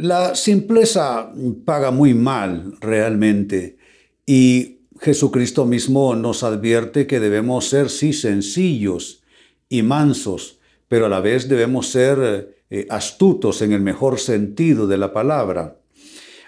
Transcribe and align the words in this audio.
La 0.00 0.34
simpleza 0.34 1.30
paga 1.66 1.90
muy 1.90 2.14
mal 2.14 2.72
realmente 2.80 3.76
y 4.24 4.78
Jesucristo 4.98 5.66
mismo 5.66 6.14
nos 6.16 6.42
advierte 6.42 7.06
que 7.06 7.20
debemos 7.20 7.68
ser 7.68 7.90
sí 7.90 8.14
sencillos 8.14 9.22
y 9.68 9.82
mansos, 9.82 10.58
pero 10.88 11.04
a 11.04 11.10
la 11.10 11.20
vez 11.20 11.50
debemos 11.50 11.88
ser 11.88 12.56
eh, 12.70 12.86
astutos 12.88 13.60
en 13.60 13.72
el 13.72 13.82
mejor 13.82 14.18
sentido 14.18 14.86
de 14.86 14.96
la 14.96 15.12
palabra. 15.12 15.76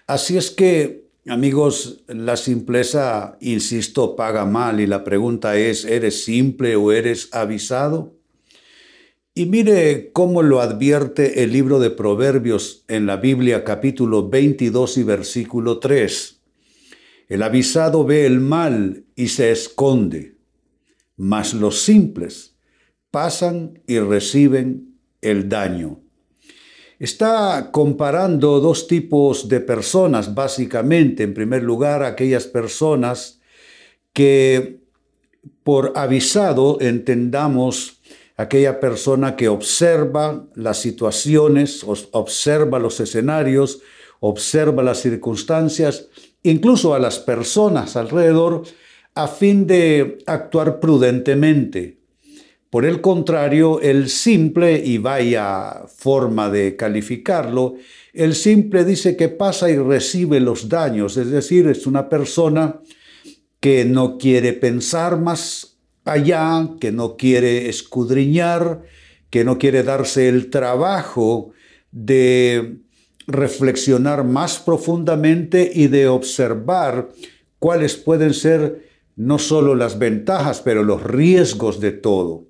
Así 0.06 0.38
es 0.38 0.50
que, 0.50 1.10
amigos, 1.26 2.04
la 2.08 2.38
simpleza, 2.38 3.36
insisto, 3.42 4.16
paga 4.16 4.46
mal 4.46 4.80
y 4.80 4.86
la 4.86 5.04
pregunta 5.04 5.58
es, 5.58 5.84
¿eres 5.84 6.24
simple 6.24 6.74
o 6.76 6.90
eres 6.90 7.28
avisado? 7.32 8.14
Y 9.34 9.46
mire 9.46 10.12
cómo 10.12 10.42
lo 10.42 10.60
advierte 10.60 11.42
el 11.42 11.52
libro 11.52 11.78
de 11.78 11.88
Proverbios 11.88 12.84
en 12.86 13.06
la 13.06 13.16
Biblia 13.16 13.64
capítulo 13.64 14.28
22 14.28 14.98
y 14.98 15.02
versículo 15.04 15.78
3. 15.78 16.38
El 17.30 17.42
avisado 17.42 18.04
ve 18.04 18.26
el 18.26 18.40
mal 18.40 19.06
y 19.16 19.28
se 19.28 19.50
esconde, 19.50 20.36
mas 21.16 21.54
los 21.54 21.80
simples 21.80 22.56
pasan 23.10 23.80
y 23.86 24.00
reciben 24.00 24.98
el 25.22 25.48
daño. 25.48 26.00
Está 26.98 27.70
comparando 27.72 28.60
dos 28.60 28.86
tipos 28.86 29.48
de 29.48 29.60
personas, 29.60 30.34
básicamente. 30.34 31.22
En 31.22 31.32
primer 31.32 31.62
lugar, 31.62 32.02
aquellas 32.02 32.46
personas 32.46 33.40
que 34.12 34.82
por 35.62 35.94
avisado 35.96 36.78
entendamos 36.82 38.01
aquella 38.42 38.80
persona 38.80 39.36
que 39.36 39.48
observa 39.48 40.46
las 40.54 40.78
situaciones, 40.78 41.84
observa 41.84 42.78
los 42.78 42.98
escenarios, 43.00 43.80
observa 44.20 44.82
las 44.82 45.00
circunstancias, 45.00 46.08
incluso 46.42 46.94
a 46.94 46.98
las 46.98 47.18
personas 47.18 47.96
alrededor, 47.96 48.62
a 49.14 49.28
fin 49.28 49.66
de 49.66 50.18
actuar 50.26 50.80
prudentemente. 50.80 51.98
Por 52.68 52.84
el 52.84 53.00
contrario, 53.00 53.80
el 53.80 54.08
simple, 54.08 54.82
y 54.84 54.98
vaya 54.98 55.82
forma 55.94 56.50
de 56.50 56.74
calificarlo, 56.74 57.76
el 58.12 58.34
simple 58.34 58.84
dice 58.84 59.16
que 59.16 59.28
pasa 59.28 59.70
y 59.70 59.76
recibe 59.76 60.40
los 60.40 60.68
daños, 60.68 61.16
es 61.16 61.30
decir, 61.30 61.68
es 61.68 61.86
una 61.86 62.08
persona 62.08 62.80
que 63.60 63.84
no 63.84 64.18
quiere 64.18 64.52
pensar 64.54 65.20
más 65.20 65.71
allá, 66.04 66.68
que 66.80 66.92
no 66.92 67.16
quiere 67.16 67.68
escudriñar, 67.68 68.82
que 69.30 69.44
no 69.44 69.58
quiere 69.58 69.82
darse 69.82 70.28
el 70.28 70.50
trabajo 70.50 71.52
de 71.90 72.78
reflexionar 73.26 74.24
más 74.24 74.58
profundamente 74.58 75.70
y 75.72 75.86
de 75.86 76.08
observar 76.08 77.10
cuáles 77.58 77.96
pueden 77.96 78.34
ser 78.34 78.90
no 79.16 79.38
solo 79.38 79.74
las 79.74 79.98
ventajas, 79.98 80.60
pero 80.60 80.82
los 80.82 81.02
riesgos 81.02 81.80
de 81.80 81.92
todo. 81.92 82.44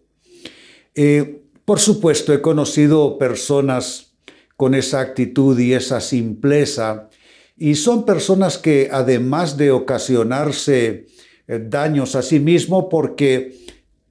Eh, 0.94 1.42
por 1.64 1.80
supuesto, 1.80 2.32
he 2.32 2.40
conocido 2.40 3.18
personas 3.18 4.14
con 4.56 4.74
esa 4.74 5.00
actitud 5.00 5.58
y 5.58 5.74
esa 5.74 6.00
simpleza, 6.00 7.08
y 7.56 7.74
son 7.74 8.04
personas 8.04 8.58
que 8.58 8.88
además 8.90 9.56
de 9.56 9.70
ocasionarse 9.70 11.06
daños 11.46 12.14
a 12.14 12.22
sí 12.22 12.40
mismo 12.40 12.88
porque 12.88 13.56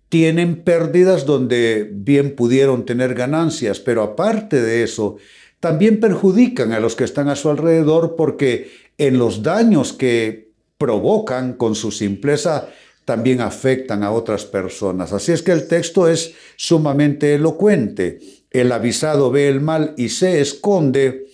tienen 0.10 0.64
pérdidas 0.64 1.26
donde 1.26 1.90
bien 1.90 2.36
pudieron 2.36 2.86
tener 2.86 3.14
ganancias, 3.14 3.80
pero 3.80 4.04
aparte 4.04 4.62
de 4.62 4.84
eso, 4.84 5.18
también 5.62 6.00
perjudican 6.00 6.74
a 6.74 6.80
los 6.80 6.96
que 6.96 7.06
están 7.06 7.30
a 7.30 7.36
su 7.36 7.50
alrededor 7.50 8.16
porque 8.18 8.72
en 8.98 9.18
los 9.18 9.42
daños 9.42 9.94
que 9.94 10.52
provocan 10.78 11.54
con 11.54 11.76
su 11.76 11.92
simpleza 11.92 12.68
también 13.06 13.42
afectan 13.42 14.04
a 14.04 14.12
otras 14.12 14.46
personas. 14.46 15.14
Así 15.14 15.32
es 15.32 15.42
que 15.42 15.52
el 15.52 15.68
texto 15.68 16.08
es 16.08 16.34
sumamente 16.56 17.36
elocuente. 17.36 18.20
El 18.50 18.72
avisado 18.72 19.32
ve 19.32 19.48
el 19.48 19.62
mal 19.62 19.94
y 19.98 20.10
se 20.10 20.42
esconde, 20.42 21.28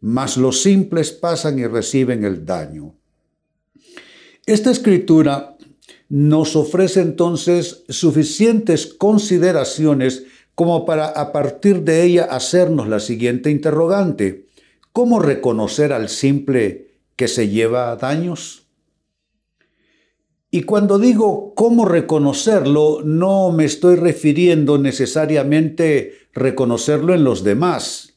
mas 0.00 0.36
los 0.36 0.62
simples 0.62 1.12
pasan 1.12 1.58
y 1.58 1.66
reciben 1.66 2.24
el 2.24 2.44
daño. 2.44 2.94
Esta 4.48 4.70
escritura 4.70 5.58
nos 6.08 6.56
ofrece 6.56 7.02
entonces 7.02 7.84
suficientes 7.90 8.86
consideraciones 8.86 10.24
como 10.54 10.86
para 10.86 11.08
a 11.08 11.32
partir 11.32 11.82
de 11.82 12.04
ella 12.04 12.24
hacernos 12.24 12.88
la 12.88 12.98
siguiente 12.98 13.50
interrogante. 13.50 14.46
¿Cómo 14.94 15.20
reconocer 15.20 15.92
al 15.92 16.08
simple 16.08 16.92
que 17.14 17.28
se 17.28 17.50
lleva 17.50 17.94
daños? 17.96 18.66
Y 20.50 20.62
cuando 20.62 20.98
digo 20.98 21.52
cómo 21.54 21.84
reconocerlo, 21.84 23.02
no 23.04 23.52
me 23.52 23.66
estoy 23.66 23.96
refiriendo 23.96 24.78
necesariamente 24.78 26.14
reconocerlo 26.32 27.12
en 27.12 27.22
los 27.22 27.44
demás, 27.44 28.14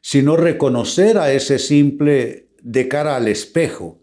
sino 0.00 0.36
reconocer 0.36 1.18
a 1.18 1.32
ese 1.32 1.60
simple 1.60 2.48
de 2.62 2.88
cara 2.88 3.14
al 3.14 3.28
espejo 3.28 3.97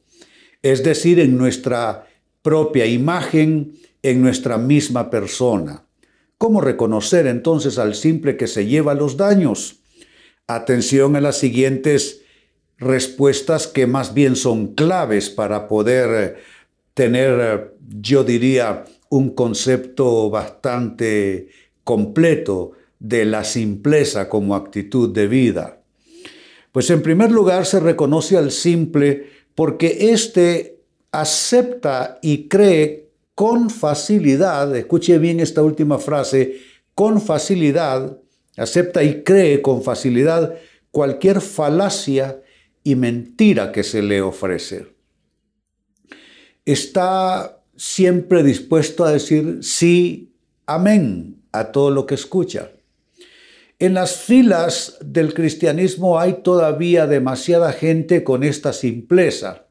es 0.66 0.84
decir, 0.84 1.20
en 1.20 1.38
nuestra 1.38 2.08
propia 2.42 2.88
imagen, 2.88 3.74
en 4.02 4.20
nuestra 4.24 4.58
misma 4.58 5.12
persona. 5.12 5.86
¿Cómo 6.40 6.60
reconocer 6.60 7.28
entonces 7.28 7.78
al 7.78 7.94
simple 7.94 8.36
que 8.36 8.48
se 8.48 8.66
lleva 8.66 8.96
los 8.96 9.16
daños? 9.16 9.82
Atención 10.48 11.16
a 11.16 11.22
las 11.22 11.38
siguientes 11.38 12.22
respuestas 12.80 13.68
que 13.68 13.86
más 13.86 14.16
bien 14.16 14.36
son 14.36 14.74
claves 14.74 15.30
para 15.30 15.68
poder 15.68 16.10
eh, 16.12 16.36
tener, 16.96 17.40
eh, 17.40 17.68
yo 18.00 18.24
diría, 18.24 18.86
un 19.10 19.36
concepto 19.36 20.32
bastante 20.32 21.50
completo 21.84 22.72
de 22.98 23.26
la 23.26 23.44
simpleza 23.44 24.30
como 24.30 24.56
actitud 24.56 25.14
de 25.14 25.28
vida. 25.28 25.78
Pues 26.72 26.90
en 26.90 27.04
primer 27.04 27.32
lugar 27.32 27.68
se 27.68 27.80
reconoce 27.80 28.36
al 28.36 28.50
simple 28.52 29.35
porque 29.56 30.12
éste 30.12 30.82
acepta 31.12 32.20
y 32.22 32.48
cree 32.48 33.10
con 33.34 33.70
facilidad, 33.70 34.76
escuche 34.76 35.18
bien 35.18 35.40
esta 35.40 35.62
última 35.64 35.98
frase, 35.98 36.58
con 36.94 37.22
facilidad, 37.22 38.18
acepta 38.58 39.04
y 39.04 39.24
cree 39.24 39.62
con 39.62 39.82
facilidad 39.82 40.56
cualquier 40.92 41.42
falacia 41.42 42.42
y 42.84 42.96
mentira 42.96 43.72
que 43.72 43.84
se 43.84 44.02
le 44.02 44.22
ofrece. 44.22 44.88
Está 46.64 47.62
siempre 47.76 48.44
dispuesto 48.44 49.04
a 49.04 49.12
decir 49.12 49.60
sí, 49.62 50.34
amén 50.66 51.44
a 51.52 51.72
todo 51.72 51.92
lo 51.92 52.06
que 52.06 52.16
escucha. 52.16 52.72
En 53.78 53.94
las 53.94 54.16
filas 54.16 54.98
del 55.02 55.34
cristianismo 55.34 56.18
hay 56.20 56.42
todavía 56.44 57.08
demasiada 57.08 57.74
gente 57.74 58.24
con 58.24 58.44
esta 58.44 58.72
simpleza, 58.72 59.68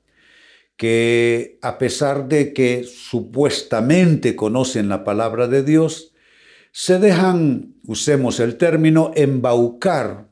que 0.76 1.58
a 1.62 1.78
pesar 1.78 2.28
de 2.28 2.52
que 2.52 2.84
supuestamente 2.84 4.36
conocen 4.36 4.90
la 4.90 5.04
palabra 5.04 5.48
de 5.48 5.62
Dios, 5.62 6.12
se 6.70 6.98
dejan, 6.98 7.76
usemos 7.86 8.40
el 8.40 8.56
término, 8.56 9.12
embaucar 9.14 10.28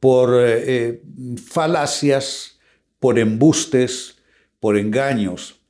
por 0.00 0.34
eh, 0.34 0.64
eh, 0.66 1.02
falacias, 1.36 2.58
por 2.98 3.18
embustes, 3.18 4.16
por 4.58 4.76
engaños. 4.76 5.60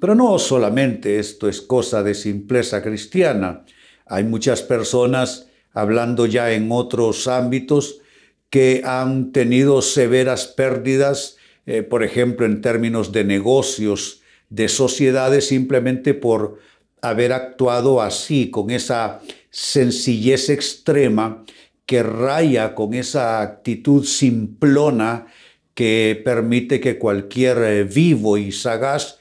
Pero 0.00 0.14
no 0.14 0.38
solamente 0.38 1.18
esto 1.18 1.48
es 1.48 1.60
cosa 1.60 2.02
de 2.02 2.14
simpleza 2.14 2.82
cristiana. 2.82 3.64
Hay 4.06 4.24
muchas 4.24 4.62
personas 4.62 5.46
hablando 5.74 6.24
ya 6.24 6.52
en 6.52 6.72
otros 6.72 7.28
ámbitos, 7.28 8.00
que 8.48 8.82
han 8.84 9.32
tenido 9.32 9.82
severas 9.82 10.46
pérdidas, 10.46 11.36
eh, 11.66 11.82
por 11.82 12.04
ejemplo, 12.04 12.46
en 12.46 12.60
términos 12.60 13.12
de 13.12 13.24
negocios, 13.24 14.22
de 14.48 14.68
sociedades, 14.68 15.48
simplemente 15.48 16.14
por 16.14 16.58
haber 17.02 17.32
actuado 17.32 18.00
así, 18.00 18.50
con 18.50 18.70
esa 18.70 19.20
sencillez 19.50 20.48
extrema 20.48 21.44
que 21.86 22.02
raya 22.02 22.74
con 22.74 22.94
esa 22.94 23.42
actitud 23.42 24.04
simplona 24.04 25.26
que 25.74 26.20
permite 26.24 26.80
que 26.80 26.98
cualquier 26.98 27.58
eh, 27.58 27.84
vivo 27.84 28.38
y 28.38 28.52
sagaz, 28.52 29.18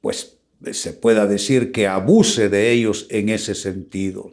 pues 0.00 0.38
se 0.72 0.92
pueda 0.92 1.26
decir 1.26 1.72
que 1.72 1.86
abuse 1.86 2.48
de 2.48 2.72
ellos 2.72 3.06
en 3.10 3.28
ese 3.28 3.54
sentido. 3.54 4.32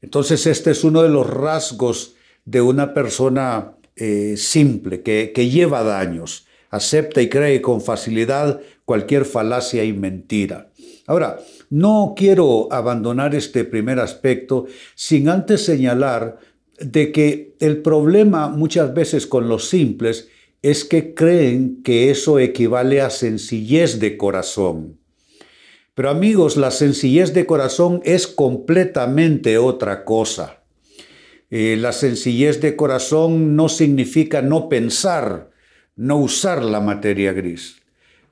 Entonces 0.00 0.46
este 0.46 0.70
es 0.70 0.84
uno 0.84 1.02
de 1.02 1.08
los 1.08 1.28
rasgos 1.28 2.14
de 2.44 2.60
una 2.60 2.94
persona 2.94 3.76
eh, 3.96 4.36
simple, 4.36 5.02
que, 5.02 5.32
que 5.34 5.48
lleva 5.48 5.82
daños, 5.82 6.46
acepta 6.70 7.20
y 7.20 7.28
cree 7.28 7.60
con 7.60 7.80
facilidad 7.80 8.60
cualquier 8.84 9.24
falacia 9.24 9.84
y 9.84 9.92
mentira. 9.92 10.70
Ahora, 11.06 11.38
no 11.70 12.14
quiero 12.16 12.72
abandonar 12.72 13.34
este 13.34 13.64
primer 13.64 13.98
aspecto 13.98 14.66
sin 14.94 15.28
antes 15.28 15.64
señalar 15.64 16.38
de 16.78 17.12
que 17.12 17.56
el 17.60 17.82
problema 17.82 18.48
muchas 18.48 18.94
veces 18.94 19.26
con 19.26 19.48
los 19.48 19.68
simples 19.68 20.28
es 20.62 20.84
que 20.84 21.14
creen 21.14 21.82
que 21.82 22.10
eso 22.10 22.38
equivale 22.38 23.00
a 23.00 23.10
sencillez 23.10 24.00
de 24.00 24.16
corazón. 24.16 24.97
Pero 25.98 26.10
amigos, 26.10 26.56
la 26.56 26.70
sencillez 26.70 27.34
de 27.34 27.44
corazón 27.44 28.02
es 28.04 28.28
completamente 28.28 29.58
otra 29.58 30.04
cosa. 30.04 30.62
Eh, 31.50 31.76
la 31.76 31.90
sencillez 31.90 32.60
de 32.60 32.76
corazón 32.76 33.56
no 33.56 33.68
significa 33.68 34.40
no 34.40 34.68
pensar, 34.68 35.50
no 35.96 36.18
usar 36.18 36.62
la 36.62 36.78
materia 36.78 37.32
gris. 37.32 37.82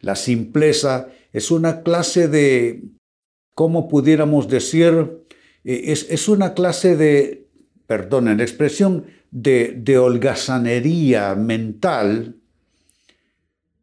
La 0.01 0.15
simpleza 0.15 1.09
es 1.33 1.51
una 1.51 1.83
clase 1.83 2.29
de, 2.29 2.85
¿cómo 3.53 3.89
pudiéramos 3.89 4.47
decir? 4.47 5.25
Eh, 5.65 5.93
es, 6.09 6.29
una 6.29 6.55
clase 6.55 6.97
de, 6.97 7.49
perdonen 7.89 8.39
la 8.39 8.45
expresión, 8.45 9.07
de, 9.33 9.75
de 9.77 9.99
holgazanería 9.99 11.35
mental, 11.35 12.37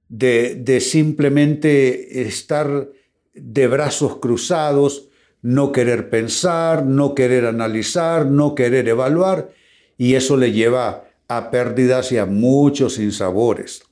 de, 0.08 0.56
de 0.56 0.80
simplemente 0.80 2.22
estar 2.22 2.88
de 3.34 3.68
brazos 3.68 4.18
cruzados, 4.18 5.10
no 5.42 5.72
querer 5.72 6.10
pensar, 6.10 6.86
no 6.86 7.16
querer 7.16 7.46
analizar, 7.46 8.26
no 8.26 8.56
querer 8.56 8.88
evaluar, 8.88 9.52
y 9.98 10.16
eso 10.16 10.38
le 10.38 10.52
lleva 10.52 11.06
a 11.28 11.52
pérdidas 11.52 12.12
y 12.12 12.18
a 12.18 12.26
muchos 12.26 12.96
sinsabores. 12.96 13.84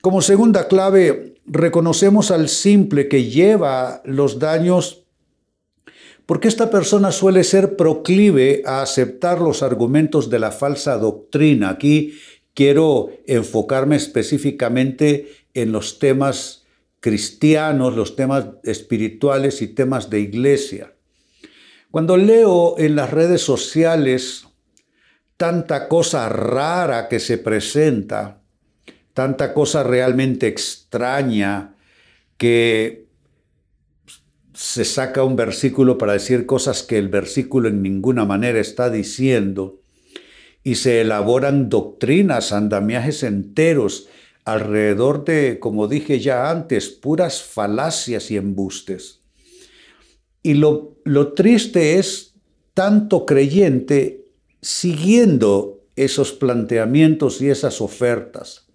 Como 0.00 0.22
segunda 0.22 0.68
clave, 0.68 1.34
reconocemos 1.46 2.30
al 2.30 2.48
simple 2.48 3.08
que 3.08 3.24
lleva 3.24 4.02
los 4.04 4.38
daños 4.38 5.04
porque 6.26 6.48
esta 6.48 6.70
persona 6.70 7.12
suele 7.12 7.44
ser 7.44 7.76
proclive 7.76 8.62
a 8.64 8.80
aceptar 8.80 9.40
los 9.40 9.62
argumentos 9.62 10.30
de 10.30 10.38
la 10.38 10.52
falsa 10.52 10.96
doctrina. 10.96 11.68
Aquí 11.68 12.14
quiero 12.54 13.10
enfocarme 13.26 13.96
específicamente 13.96 15.28
en 15.52 15.72
los 15.72 15.98
temas 15.98 16.63
cristianos, 17.04 17.94
los 17.94 18.16
temas 18.16 18.46
espirituales 18.62 19.60
y 19.60 19.68
temas 19.68 20.08
de 20.08 20.20
iglesia. 20.20 20.94
Cuando 21.90 22.16
leo 22.16 22.76
en 22.78 22.96
las 22.96 23.10
redes 23.10 23.42
sociales 23.42 24.46
tanta 25.36 25.86
cosa 25.86 26.30
rara 26.30 27.08
que 27.08 27.20
se 27.20 27.36
presenta, 27.36 28.40
tanta 29.12 29.52
cosa 29.52 29.82
realmente 29.82 30.46
extraña 30.46 31.74
que 32.38 33.06
se 34.54 34.86
saca 34.86 35.24
un 35.24 35.36
versículo 35.36 35.98
para 35.98 36.14
decir 36.14 36.46
cosas 36.46 36.82
que 36.82 36.96
el 36.96 37.10
versículo 37.10 37.68
en 37.68 37.82
ninguna 37.82 38.24
manera 38.24 38.60
está 38.60 38.88
diciendo, 38.88 39.82
y 40.62 40.76
se 40.76 41.02
elaboran 41.02 41.68
doctrinas, 41.68 42.52
andamiajes 42.52 43.24
enteros 43.24 44.08
alrededor 44.44 45.24
de, 45.24 45.58
como 45.58 45.88
dije 45.88 46.20
ya 46.20 46.50
antes, 46.50 46.88
puras 46.88 47.42
falacias 47.42 48.30
y 48.30 48.36
embustes. 48.36 49.20
Y 50.42 50.54
lo, 50.54 50.96
lo 51.04 51.32
triste 51.32 51.98
es 51.98 52.34
tanto 52.74 53.24
creyente 53.24 54.26
siguiendo 54.60 55.82
esos 55.96 56.32
planteamientos 56.32 57.40
y 57.40 57.48
esas 57.48 57.80
ofertas. 57.80 58.66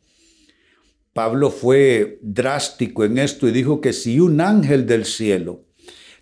Pablo 1.13 1.51
fue 1.51 2.19
drástico 2.22 3.04
en 3.04 3.18
esto 3.18 3.48
y 3.48 3.51
dijo 3.51 3.81
que 3.81 3.94
si 3.94 4.19
un 4.19 4.42
ángel 4.42 4.86
del 4.86 5.06
cielo 5.06 5.65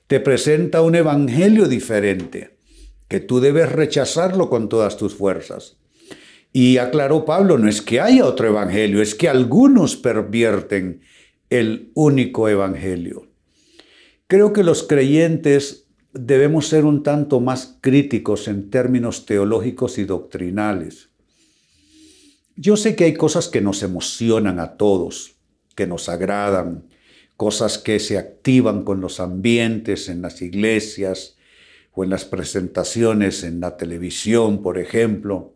te 0.08 0.20
presenta 0.20 0.82
un 0.82 0.96
evangelio 0.96 1.68
diferente, 1.68 2.58
que 3.08 3.20
tú 3.20 3.40
debes 3.40 3.72
rechazarlo 3.72 4.50
con 4.50 4.70
todas 4.70 4.98
tus 4.98 5.14
fuerzas. 5.14 5.78
Y 6.60 6.80
aclaró 6.80 7.24
Pablo, 7.24 7.60
no 7.60 7.70
es 7.70 7.84
que 7.84 8.00
haya 8.00 8.26
otro 8.26 8.48
evangelio, 8.48 9.00
es 9.00 9.14
que 9.14 9.30
algunos 9.30 9.96
pervierten 9.96 11.02
el 11.52 11.92
único 11.94 12.50
evangelio. 12.50 13.28
Creo 14.26 14.54
que 14.54 14.64
los 14.64 14.82
creyentes 14.82 15.86
debemos 16.14 16.68
ser 16.68 16.86
un 16.86 17.04
tanto 17.04 17.40
más 17.42 17.78
críticos 17.80 18.48
en 18.48 18.72
términos 18.72 19.28
teológicos 19.28 20.00
y 20.00 20.06
doctrinales. 20.06 21.10
Yo 22.56 22.76
sé 22.76 22.96
que 22.96 23.04
hay 23.04 23.14
cosas 23.14 23.50
que 23.50 23.62
nos 23.62 23.84
emocionan 23.84 24.60
a 24.60 24.78
todos, 24.78 25.36
que 25.76 25.86
nos 25.86 26.10
agradan, 26.10 26.88
cosas 27.36 27.78
que 27.78 28.00
se 28.00 28.18
activan 28.18 28.84
con 28.84 29.00
los 29.00 29.20
ambientes 29.20 30.10
en 30.10 30.24
las 30.24 30.42
iglesias 30.42 31.38
o 31.92 32.04
en 32.04 32.10
las 32.10 32.26
presentaciones 32.26 33.44
en 33.44 33.60
la 33.60 33.78
televisión, 33.78 34.64
por 34.64 34.80
ejemplo. 34.80 35.54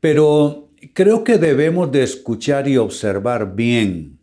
Pero 0.00 0.70
creo 0.94 1.24
que 1.24 1.38
debemos 1.38 1.92
de 1.92 2.02
escuchar 2.02 2.68
y 2.68 2.76
observar 2.78 3.54
bien. 3.54 4.18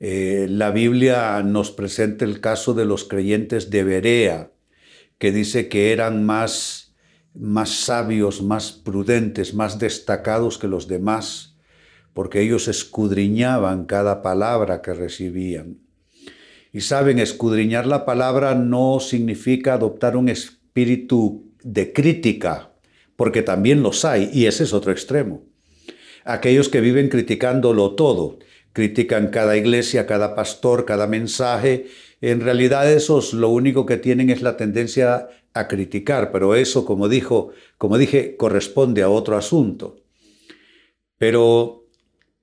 Eh, 0.00 0.46
la 0.48 0.70
Biblia 0.70 1.42
nos 1.42 1.70
presenta 1.70 2.24
el 2.24 2.40
caso 2.40 2.74
de 2.74 2.84
los 2.84 3.04
creyentes 3.04 3.70
de 3.70 3.84
Berea, 3.84 4.52
que 5.18 5.32
dice 5.32 5.68
que 5.68 5.92
eran 5.92 6.24
más, 6.24 6.94
más 7.34 7.70
sabios, 7.70 8.42
más 8.42 8.72
prudentes, 8.72 9.54
más 9.54 9.78
destacados 9.78 10.58
que 10.58 10.68
los 10.68 10.86
demás, 10.86 11.56
porque 12.12 12.40
ellos 12.40 12.68
escudriñaban 12.68 13.86
cada 13.86 14.22
palabra 14.22 14.82
que 14.82 14.94
recibían. 14.94 15.78
Y 16.72 16.82
saben, 16.82 17.18
escudriñar 17.18 17.86
la 17.86 18.04
palabra 18.04 18.54
no 18.54 19.00
significa 19.00 19.74
adoptar 19.74 20.16
un 20.16 20.28
espíritu 20.28 21.50
de 21.62 21.92
crítica, 21.92 22.67
porque 23.18 23.42
también 23.42 23.82
los 23.82 24.04
hay, 24.04 24.30
y 24.32 24.46
ese 24.46 24.62
es 24.62 24.72
otro 24.72 24.92
extremo. 24.92 25.42
Aquellos 26.24 26.68
que 26.68 26.80
viven 26.80 27.08
criticándolo 27.08 27.96
todo, 27.96 28.38
critican 28.72 29.30
cada 29.30 29.56
iglesia, 29.56 30.06
cada 30.06 30.36
pastor, 30.36 30.84
cada 30.84 31.08
mensaje, 31.08 31.88
en 32.20 32.40
realidad 32.40 32.88
esos 32.92 33.34
lo 33.34 33.48
único 33.48 33.86
que 33.86 33.96
tienen 33.96 34.30
es 34.30 34.40
la 34.40 34.56
tendencia 34.56 35.30
a 35.52 35.66
criticar, 35.66 36.30
pero 36.30 36.54
eso, 36.54 36.84
como 36.84 37.08
dijo, 37.08 37.50
como 37.76 37.98
dije, 37.98 38.36
corresponde 38.36 39.02
a 39.02 39.10
otro 39.10 39.36
asunto. 39.36 39.96
Pero 41.18 41.88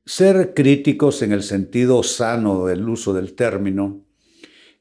ser 0.06 0.54
críticos 0.54 1.22
en 1.22 1.32
el 1.32 1.44
sentido 1.44 2.04
sano 2.04 2.66
del 2.66 2.90
uso 2.90 3.14
del 3.14 3.34
término 3.34 4.02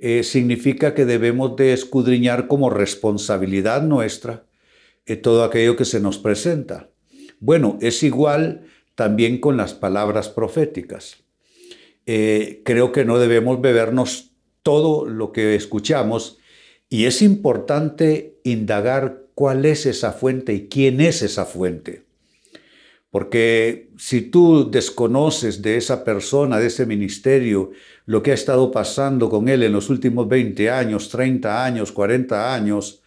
eh, 0.00 0.24
significa 0.24 0.92
que 0.92 1.04
debemos 1.04 1.54
de 1.54 1.72
escudriñar 1.72 2.48
como 2.48 2.68
responsabilidad 2.68 3.84
nuestra 3.84 4.44
todo 5.22 5.44
aquello 5.44 5.76
que 5.76 5.84
se 5.84 6.00
nos 6.00 6.18
presenta. 6.18 6.88
Bueno, 7.40 7.78
es 7.80 8.02
igual 8.02 8.66
también 8.94 9.38
con 9.38 9.56
las 9.56 9.74
palabras 9.74 10.28
proféticas. 10.28 11.24
Eh, 12.06 12.62
creo 12.64 12.92
que 12.92 13.04
no 13.04 13.18
debemos 13.18 13.60
bebernos 13.60 14.32
todo 14.62 15.06
lo 15.06 15.32
que 15.32 15.54
escuchamos 15.54 16.38
y 16.88 17.04
es 17.04 17.22
importante 17.22 18.38
indagar 18.44 19.24
cuál 19.34 19.64
es 19.64 19.86
esa 19.86 20.12
fuente 20.12 20.54
y 20.54 20.68
quién 20.68 21.00
es 21.00 21.22
esa 21.22 21.44
fuente. 21.44 22.02
Porque 23.10 23.90
si 23.96 24.22
tú 24.22 24.70
desconoces 24.70 25.62
de 25.62 25.76
esa 25.76 26.02
persona, 26.02 26.58
de 26.58 26.66
ese 26.66 26.84
ministerio, 26.84 27.70
lo 28.06 28.22
que 28.22 28.32
ha 28.32 28.34
estado 28.34 28.72
pasando 28.72 29.30
con 29.30 29.48
él 29.48 29.62
en 29.62 29.72
los 29.72 29.88
últimos 29.88 30.28
20 30.28 30.68
años, 30.70 31.08
30 31.10 31.64
años, 31.64 31.92
40 31.92 32.54
años, 32.54 33.03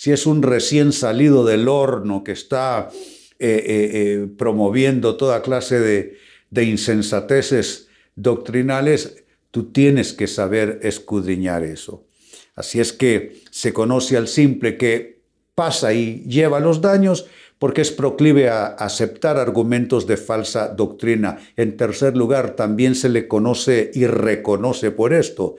si 0.00 0.12
es 0.12 0.24
un 0.24 0.42
recién 0.42 0.94
salido 0.94 1.44
del 1.44 1.68
horno 1.68 2.24
que 2.24 2.32
está 2.32 2.88
eh, 2.90 2.96
eh, 3.38 3.90
eh, 3.92 4.28
promoviendo 4.38 5.18
toda 5.18 5.42
clase 5.42 5.78
de, 5.78 6.16
de 6.48 6.64
insensateces 6.64 7.88
doctrinales, 8.16 9.24
tú 9.50 9.72
tienes 9.72 10.14
que 10.14 10.26
saber 10.26 10.80
escudriñar 10.84 11.64
eso. 11.64 12.06
Así 12.54 12.80
es 12.80 12.94
que 12.94 13.42
se 13.50 13.74
conoce 13.74 14.16
al 14.16 14.26
simple 14.26 14.78
que 14.78 15.20
pasa 15.54 15.92
y 15.92 16.22
lleva 16.22 16.60
los 16.60 16.80
daños 16.80 17.26
porque 17.58 17.82
es 17.82 17.90
proclive 17.90 18.48
a 18.48 18.68
aceptar 18.68 19.36
argumentos 19.36 20.06
de 20.06 20.16
falsa 20.16 20.68
doctrina. 20.68 21.36
En 21.56 21.76
tercer 21.76 22.16
lugar, 22.16 22.56
también 22.56 22.94
se 22.94 23.10
le 23.10 23.28
conoce 23.28 23.90
y 23.92 24.06
reconoce 24.06 24.92
por 24.92 25.12
esto 25.12 25.56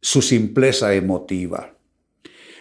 su 0.00 0.22
simpleza 0.22 0.94
emotiva. 0.94 1.74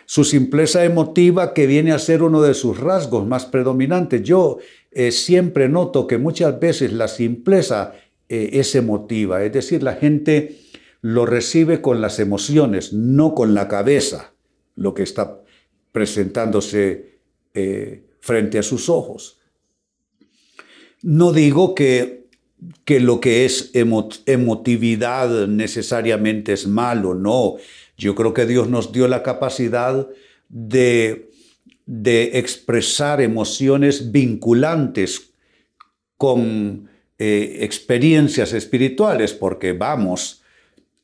Su 0.10 0.24
simpleza 0.24 0.86
emotiva 0.86 1.54
que 1.54 1.68
viene 1.68 1.92
a 1.92 2.00
ser 2.00 2.24
uno 2.24 2.42
de 2.42 2.54
sus 2.54 2.80
rasgos 2.80 3.28
más 3.28 3.46
predominantes. 3.46 4.24
Yo 4.24 4.58
eh, 4.92 5.12
siempre 5.12 5.68
noto 5.68 6.08
que 6.08 6.18
muchas 6.18 6.58
veces 6.62 6.94
la 6.94 7.10
simpleza 7.10 7.94
eh, 8.30 8.52
es 8.54 8.74
emotiva, 8.76 9.44
es 9.44 9.52
decir, 9.52 9.84
la 9.84 9.96
gente 9.96 10.60
lo 11.02 11.26
recibe 11.26 11.82
con 11.82 12.00
las 12.00 12.20
emociones, 12.20 12.94
no 12.94 13.36
con 13.36 13.54
la 13.54 13.68
cabeza, 13.68 14.34
lo 14.76 14.94
que 14.94 15.04
está 15.04 15.42
presentándose 15.92 17.20
eh, 17.54 18.06
frente 18.22 18.60
a 18.60 18.64
sus 18.64 18.88
ojos. 18.88 19.42
No 21.02 21.34
digo 21.34 21.76
que, 21.76 22.28
que 22.86 23.02
lo 23.02 23.20
que 23.20 23.44
es 23.44 23.72
emotividad 23.74 25.48
necesariamente 25.48 26.54
es 26.54 26.66
malo, 26.66 27.14
no. 27.14 27.58
Yo 27.98 28.16
creo 28.16 28.34
que 28.34 28.46
Dios 28.46 28.70
nos 28.70 28.92
dio 28.92 29.08
la 29.08 29.24
capacidad 29.24 30.08
de, 30.50 31.32
de 31.86 32.38
expresar 32.40 33.22
emociones 33.22 34.12
vinculantes 34.12 35.32
con 36.18 36.90
eh, 37.20 37.60
experiencias 37.62 38.54
espirituales, 38.54 39.34
porque 39.34 39.74
vamos, 39.74 40.44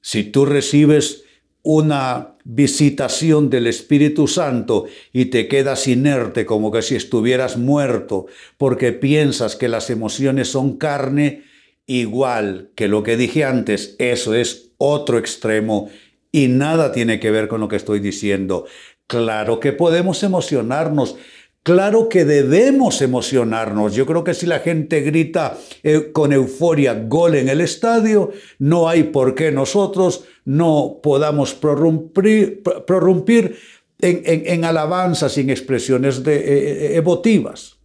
si 0.01 0.23
tú 0.23 0.45
recibes 0.45 1.23
una 1.63 2.35
visitación 2.43 3.49
del 3.49 3.67
Espíritu 3.67 4.27
Santo 4.27 4.85
y 5.13 5.25
te 5.25 5.47
quedas 5.47 5.87
inerte 5.87 6.45
como 6.45 6.71
que 6.71 6.81
si 6.81 6.95
estuvieras 6.95 7.57
muerto 7.57 8.25
porque 8.57 8.91
piensas 8.91 9.55
que 9.55 9.69
las 9.69 9.89
emociones 9.89 10.49
son 10.49 10.77
carne, 10.77 11.43
igual 11.87 12.71
que 12.75 12.89
lo 12.89 13.01
que 13.01 13.15
dije 13.15 13.45
antes, 13.45 13.95
eso 13.97 14.35
es 14.35 14.71
otro 14.77 15.17
extremo 15.17 15.89
y 16.33 16.49
nada 16.49 16.91
tiene 16.91 17.21
que 17.21 17.31
ver 17.31 17.47
con 17.47 17.61
lo 17.61 17.69
que 17.69 17.77
estoy 17.77 18.01
diciendo. 18.01 18.65
Claro 19.07 19.61
que 19.61 19.71
podemos 19.71 20.23
emocionarnos, 20.23 21.15
Claro 21.63 22.09
que 22.09 22.25
debemos 22.25 23.01
emocionarnos. 23.01 23.95
Yo 23.95 24.05
creo 24.05 24.25
que 24.25 24.33
si 24.33 24.45
la 24.45 24.59
gente 24.59 24.99
grita 24.99 25.57
eh, 25.81 26.11
con 26.11 26.33
euforia 26.33 26.93
gol 27.07 27.35
en 27.35 27.47
el 27.47 27.61
estadio, 27.61 28.31
no 28.59 28.89
hay 28.89 29.03
por 29.03 29.33
qué 29.33 29.49
nosotros 29.49 30.25
no 30.43 30.99
podamos 31.01 31.53
prorrumpir, 31.53 32.61
en, 34.01 34.65
alabanzas 34.65 35.37
y 35.37 35.41
en 35.41 35.51
expresiones 35.51 36.25
de, 36.25 36.35
eh, 36.35 36.41
eh, 36.43 36.97
emotivas. 36.97 37.77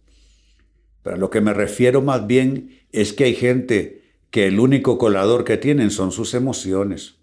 Pero 1.01 1.15
a 1.15 1.19
lo 1.19 1.29
que 1.29 1.39
me 1.39 1.53
refiero 1.53 2.01
más 2.01 2.27
bien 2.27 2.81
es 2.91 3.13
que 3.13 3.23
hay 3.23 3.33
gente 3.33 4.01
que 4.29 4.47
el 4.47 4.59
único 4.59 4.97
colador 4.97 5.45
que 5.45 5.55
tienen 5.55 5.89
son 5.89 6.11
sus 6.11 6.33
emociones. 6.33 7.18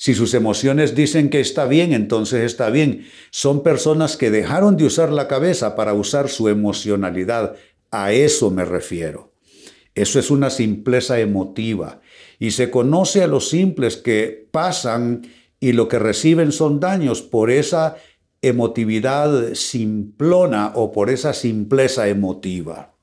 Si 0.00 0.14
sus 0.14 0.32
emociones 0.32 0.94
dicen 0.94 1.28
que 1.28 1.40
está 1.40 1.66
bien, 1.66 1.92
entonces 1.92 2.40
está 2.40 2.70
bien. 2.70 3.06
Son 3.30 3.62
personas 3.62 4.16
que 4.16 4.30
dejaron 4.30 4.78
de 4.78 4.86
usar 4.86 5.12
la 5.12 5.28
cabeza 5.28 5.76
para 5.76 5.92
usar 5.92 6.30
su 6.30 6.48
emocionalidad. 6.48 7.56
A 7.90 8.10
eso 8.10 8.50
me 8.50 8.64
refiero. 8.64 9.34
Eso 9.94 10.18
es 10.18 10.30
una 10.30 10.48
simpleza 10.48 11.20
emotiva. 11.20 12.00
Y 12.38 12.52
se 12.52 12.70
conoce 12.70 13.22
a 13.22 13.26
los 13.26 13.50
simples 13.50 13.98
que 13.98 14.48
pasan 14.50 15.28
y 15.60 15.72
lo 15.72 15.86
que 15.86 15.98
reciben 15.98 16.50
son 16.50 16.80
daños 16.80 17.20
por 17.20 17.50
esa 17.50 17.96
emotividad 18.40 19.52
simplona 19.52 20.72
o 20.76 20.92
por 20.92 21.10
esa 21.10 21.34
simpleza 21.34 22.08
emotiva. 22.08 22.94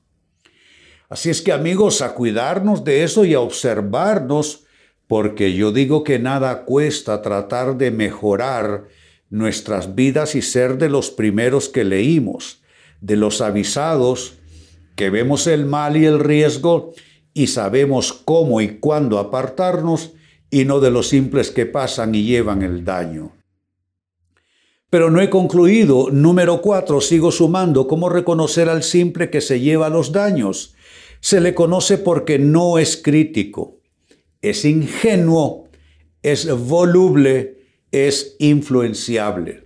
Así 1.08 1.30
es 1.30 1.42
que 1.42 1.52
amigos, 1.52 2.02
a 2.02 2.14
cuidarnos 2.14 2.82
de 2.82 3.04
eso 3.04 3.24
y 3.24 3.34
a 3.34 3.40
observarnos 3.40 4.64
porque 5.08 5.54
yo 5.54 5.72
digo 5.72 6.04
que 6.04 6.18
nada 6.18 6.64
cuesta 6.64 7.22
tratar 7.22 7.78
de 7.78 7.90
mejorar 7.90 8.84
nuestras 9.30 9.94
vidas 9.94 10.34
y 10.34 10.42
ser 10.42 10.76
de 10.76 10.90
los 10.90 11.10
primeros 11.10 11.70
que 11.70 11.82
leímos, 11.82 12.62
de 13.00 13.16
los 13.16 13.40
avisados, 13.40 14.34
que 14.96 15.10
vemos 15.10 15.46
el 15.46 15.64
mal 15.64 15.96
y 15.96 16.04
el 16.04 16.20
riesgo 16.20 16.92
y 17.32 17.46
sabemos 17.46 18.12
cómo 18.12 18.60
y 18.60 18.78
cuándo 18.78 19.18
apartarnos 19.18 20.12
y 20.50 20.66
no 20.66 20.78
de 20.78 20.90
los 20.90 21.08
simples 21.08 21.50
que 21.50 21.66
pasan 21.66 22.14
y 22.14 22.24
llevan 22.24 22.62
el 22.62 22.84
daño. 22.84 23.32
Pero 24.90 25.10
no 25.10 25.20
he 25.20 25.28
concluido. 25.28 26.10
Número 26.10 26.62
cuatro, 26.62 27.02
sigo 27.02 27.30
sumando. 27.30 27.86
¿Cómo 27.86 28.08
reconocer 28.08 28.70
al 28.70 28.82
simple 28.82 29.28
que 29.30 29.42
se 29.42 29.60
lleva 29.60 29.90
los 29.90 30.12
daños? 30.12 30.74
Se 31.20 31.40
le 31.40 31.54
conoce 31.54 31.98
porque 31.98 32.38
no 32.38 32.78
es 32.78 32.96
crítico 32.96 33.77
es 34.42 34.64
ingenuo, 34.64 35.68
es 36.22 36.48
voluble, 36.50 37.58
es 37.90 38.36
influenciable. 38.38 39.64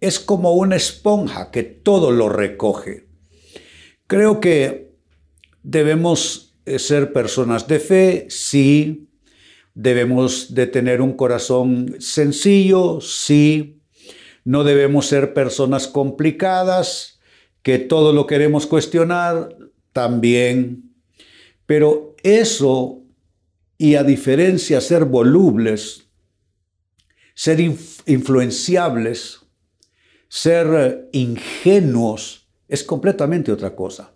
Es 0.00 0.18
como 0.18 0.54
una 0.54 0.76
esponja 0.76 1.50
que 1.50 1.62
todo 1.62 2.10
lo 2.10 2.28
recoge. 2.28 3.06
Creo 4.06 4.40
que 4.40 4.92
debemos 5.62 6.56
eh, 6.64 6.78
ser 6.78 7.12
personas 7.12 7.68
de 7.68 7.80
fe, 7.80 8.26
sí. 8.28 9.08
Debemos 9.74 10.54
de 10.54 10.66
tener 10.66 11.00
un 11.00 11.12
corazón 11.12 11.96
sencillo, 11.98 13.00
sí. 13.00 13.80
No 14.44 14.64
debemos 14.64 15.06
ser 15.06 15.34
personas 15.34 15.86
complicadas, 15.86 17.20
que 17.62 17.78
todo 17.78 18.12
lo 18.12 18.26
queremos 18.26 18.66
cuestionar, 18.66 19.54
también. 19.92 20.94
Pero 21.66 22.16
eso 22.22 22.99
y 23.80 23.94
a 23.94 24.04
diferencia 24.04 24.78
ser 24.82 25.06
volubles, 25.06 26.10
ser 27.32 27.60
influenciables, 27.60 29.40
ser 30.28 30.66
eh, 30.74 31.08
ingenuos, 31.12 32.46
es 32.68 32.84
completamente 32.84 33.50
otra 33.50 33.74
cosa. 33.74 34.12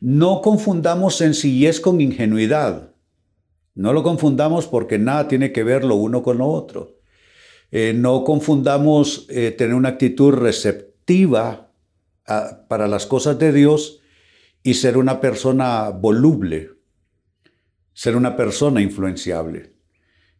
No 0.00 0.40
confundamos 0.42 1.14
sencillez 1.18 1.78
con 1.78 2.00
ingenuidad. 2.00 2.96
No 3.76 3.92
lo 3.92 4.02
confundamos 4.02 4.66
porque 4.66 4.98
nada 4.98 5.28
tiene 5.28 5.52
que 5.52 5.62
ver 5.62 5.84
lo 5.84 5.94
uno 5.94 6.24
con 6.24 6.38
lo 6.38 6.48
otro. 6.48 6.98
Eh, 7.70 7.92
no 7.94 8.24
confundamos 8.24 9.26
eh, 9.28 9.52
tener 9.52 9.76
una 9.76 9.90
actitud 9.90 10.32
receptiva 10.32 11.70
ah, 12.26 12.64
para 12.68 12.88
las 12.88 13.06
cosas 13.06 13.38
de 13.38 13.52
Dios 13.52 14.00
y 14.64 14.74
ser 14.74 14.98
una 14.98 15.20
persona 15.20 15.90
voluble 15.90 16.75
ser 17.96 18.14
una 18.14 18.36
persona 18.36 18.82
influenciable. 18.82 19.72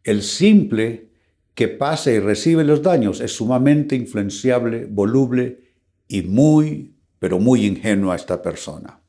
El 0.04 0.22
simple 0.22 1.08
que 1.54 1.68
pasa 1.68 2.12
y 2.12 2.18
recibe 2.18 2.64
los 2.64 2.82
daños 2.82 3.22
es 3.22 3.32
sumamente 3.32 3.96
influenciable, 3.96 4.84
voluble 4.84 5.62
y 6.06 6.20
muy, 6.20 6.94
pero 7.18 7.38
muy 7.38 7.64
ingenua 7.64 8.14
esta 8.14 8.42
persona. 8.42 9.00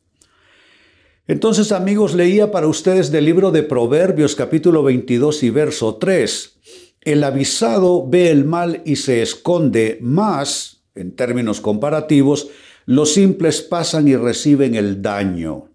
Entonces, 1.28 1.74
amigos, 1.74 2.16
leía 2.16 2.50
para 2.50 2.68
ustedes 2.68 3.12
del 3.12 3.26
libro 3.26 3.52
de 3.52 3.64
Proverbios 3.64 4.34
capítulo 4.34 4.82
22 4.82 5.44
y 5.44 5.50
verso 5.50 5.98
3. 5.98 6.60
El 7.02 7.26
avisado 7.26 8.08
ve 8.08 8.32
el 8.32 8.46
mal 8.46 8.82
y 8.86 8.96
se 8.96 9.22
esconde, 9.22 9.98
más, 10.00 10.86
en 10.96 11.18
términos 11.18 11.60
comparativos, 11.60 12.48
los 12.86 13.14
simples 13.14 13.62
pasan 13.62 14.08
y 14.08 14.16
reciben 14.16 14.76
el 14.76 15.02
daño. 15.02 15.68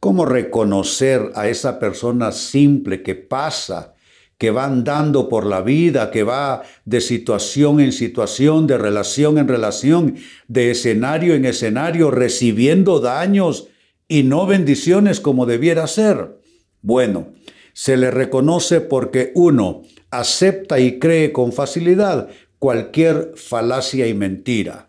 ¿Cómo 0.00 0.24
reconocer 0.24 1.30
a 1.34 1.48
esa 1.48 1.78
persona 1.78 2.32
simple 2.32 3.02
que 3.02 3.14
pasa, 3.14 3.92
que 4.38 4.50
va 4.50 4.64
andando 4.64 5.28
por 5.28 5.44
la 5.44 5.60
vida, 5.60 6.10
que 6.10 6.22
va 6.22 6.62
de 6.86 7.02
situación 7.02 7.80
en 7.80 7.92
situación, 7.92 8.66
de 8.66 8.78
relación 8.78 9.36
en 9.36 9.46
relación, 9.46 10.16
de 10.48 10.70
escenario 10.70 11.34
en 11.34 11.44
escenario, 11.44 12.10
recibiendo 12.10 13.00
daños 13.00 13.68
y 14.08 14.22
no 14.22 14.46
bendiciones 14.46 15.20
como 15.20 15.44
debiera 15.44 15.86
ser? 15.86 16.40
Bueno, 16.80 17.34
se 17.74 17.98
le 17.98 18.10
reconoce 18.10 18.80
porque 18.80 19.32
uno 19.34 19.82
acepta 20.10 20.80
y 20.80 20.98
cree 20.98 21.30
con 21.30 21.52
facilidad 21.52 22.30
cualquier 22.58 23.34
falacia 23.36 24.06
y 24.06 24.14
mentira. 24.14 24.88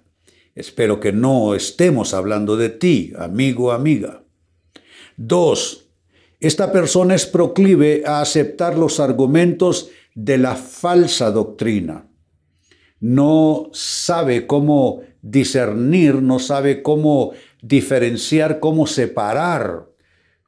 Espero 0.55 1.01
que 1.01 1.11
no 1.11 1.53
estemos 1.53 2.13
hablando 2.13 2.55
de 2.55 2.69
ti, 2.69 3.11
amigo 3.17 3.65
o 3.65 3.71
amiga. 3.71 4.20
Dos, 5.17 5.89
esta 6.39 6.71
persona 6.71 7.15
es 7.15 7.25
proclive 7.25 8.03
a 8.05 8.21
aceptar 8.21 8.77
los 8.77 8.99
argumentos 8.99 9.89
de 10.15 10.37
la 10.37 10.55
falsa 10.55 11.31
doctrina. 11.31 12.07
No 12.99 13.69
sabe 13.73 14.47
cómo 14.47 15.01
discernir, 15.21 16.15
no 16.15 16.39
sabe 16.39 16.81
cómo 16.81 17.31
diferenciar, 17.61 18.59
cómo 18.59 18.87
separar, 18.87 19.87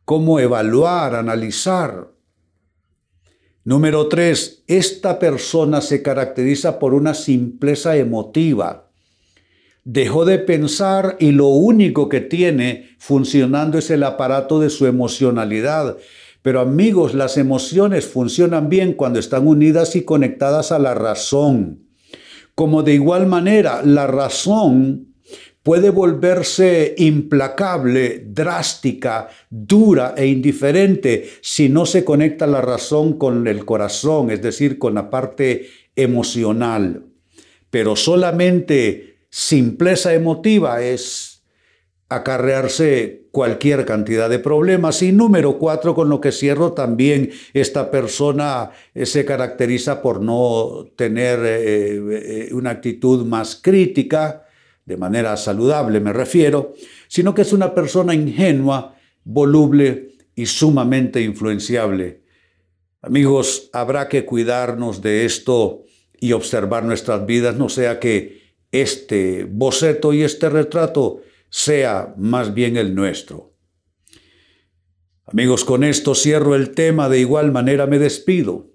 cómo 0.06 0.40
evaluar, 0.40 1.16
analizar. 1.16 2.12
Número 3.64 4.08
tres, 4.08 4.64
esta 4.68 5.20
persona 5.20 5.80
se 5.80 6.02
caracteriza 6.02 6.80
por 6.80 6.94
una 6.94 7.14
simpleza 7.14 7.96
emotiva 7.96 8.83
dejó 9.84 10.26
de 10.26 10.40
pensar 10.40 11.18
y 11.20 11.32
lo 11.32 11.48
único 11.48 12.10
que 12.10 12.22
tiene 12.22 12.90
funcionando 13.00 13.78
es 13.78 13.90
el 13.90 14.04
aparato 14.04 14.60
de 14.60 14.70
su 14.70 14.86
emocionalidad. 14.86 15.98
Pero 16.42 16.60
amigos, 16.60 17.14
las 17.14 17.38
emociones 17.38 18.06
funcionan 18.06 18.70
bien 18.70 18.94
cuando 18.94 19.20
están 19.20 19.48
unidas 19.48 19.96
y 19.96 20.04
conectadas 20.04 20.72
a 20.72 20.80
la 20.80 20.94
razón. 20.94 21.80
como 22.56 22.84
de 22.84 22.94
igual 22.94 23.26
manera 23.26 23.82
la 23.84 24.06
razón 24.06 25.08
puede 25.64 25.90
volverse 25.90 26.94
implacable, 26.98 28.26
drástica, 28.28 29.30
dura 29.50 30.14
e 30.16 30.28
indiferente 30.28 31.30
si 31.42 31.70
no 31.70 31.88
se 31.88 32.04
conecta 32.04 32.46
la 32.46 32.62
razón 32.62 33.18
con 33.18 33.48
el 33.48 33.66
corazón, 33.66 34.30
es 34.30 34.42
decir, 34.42 34.78
con 34.78 34.94
la 34.94 35.10
parte 35.10 35.68
emocional. 35.96 37.06
Pero 37.72 37.96
solamente 37.96 39.13
simpleza 39.34 40.14
emotiva 40.14 40.84
es 40.84 41.42
acarrearse 42.08 43.26
cualquier 43.32 43.84
cantidad 43.84 44.30
de 44.30 44.38
problemas. 44.38 45.02
Y 45.02 45.12
número 45.12 45.58
cuatro, 45.58 45.96
con 45.96 46.08
lo 46.08 46.22
que 46.22 46.32
cierro 46.32 46.74
también, 46.74 47.32
esta 47.52 47.90
persona 47.90 48.70
eh, 48.94 49.08
se 49.08 49.26
caracteriza 49.26 50.04
por 50.04 50.22
no 50.22 50.86
tener 50.96 51.40
eh, 51.44 52.48
eh, 52.48 52.50
una 52.54 52.70
actitud 52.70 53.26
más 53.26 53.56
crítica, 53.56 54.46
de 54.86 54.98
manera 54.98 55.36
saludable 55.36 56.00
me 56.00 56.14
refiero, 56.14 56.76
sino 57.08 57.34
que 57.34 57.42
es 57.42 57.54
una 57.54 57.74
persona 57.74 58.14
ingenua, 58.14 58.96
voluble 59.24 60.10
y 60.36 60.46
sumamente 60.46 61.22
influenciable. 61.22 62.22
Amigos, 63.02 63.72
habrá 63.74 64.10
que 64.10 64.26
cuidarnos 64.26 65.02
de 65.02 65.26
esto 65.26 65.86
y 66.20 66.34
observar 66.34 66.86
nuestras 66.86 67.26
vidas, 67.26 67.56
no 67.56 67.68
sea 67.68 68.00
que 68.00 68.43
este 68.74 69.46
boceto 69.46 70.12
y 70.14 70.24
este 70.24 70.50
retrato 70.50 71.22
sea 71.50 72.14
más 72.18 72.54
bien 72.54 72.76
el 72.76 72.94
nuestro. 72.94 73.54
Amigos, 75.26 75.64
con 75.64 75.84
esto 75.84 76.16
cierro 76.16 76.56
el 76.56 76.72
tema, 76.72 77.08
de 77.08 77.20
igual 77.20 77.52
manera 77.52 77.88
me 77.88 78.00
despido. 78.00 78.72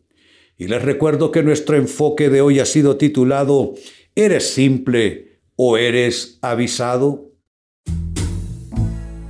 Y 0.57 0.69
les 0.69 0.83
recuerdo 0.83 1.31
que 1.31 1.43
nuestro 1.43 1.77
enfoque 1.77 2.31
de 2.31 2.41
hoy 2.41 2.61
ha 2.61 2.65
sido 2.65 2.97
titulado 2.97 3.75
¿Eres 4.15 4.55
simple 4.55 5.41
o 5.57 5.77
eres 5.77 6.39
avisado? 6.41 7.33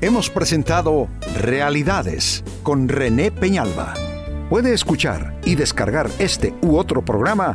Hemos 0.01 0.31
presentado 0.31 1.09
Realidades 1.41 2.45
con 2.63 2.89
René 2.89 3.31
Peñalba. 3.31 3.95
Puede 4.49 4.73
escuchar 4.73 5.41
y 5.45 5.57
descargar 5.57 6.09
este 6.19 6.55
u 6.63 6.77
otro 6.77 7.05
programa 7.05 7.55